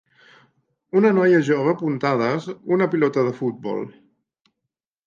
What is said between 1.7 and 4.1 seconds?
puntades una pilota de futbol